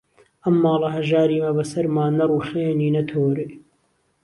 ئهم 0.41 0.55
ماڵه 0.63 0.87
ههژاریمه 0.97 1.51
به 1.57 1.63
سهرما 1.71 2.05
نهڕووخێنی، 2.17 2.87
نهتۆری 2.95 3.47